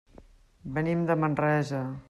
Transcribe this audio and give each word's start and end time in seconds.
Venim 0.77 1.05
de 1.11 1.19
Manresa. 1.27 1.87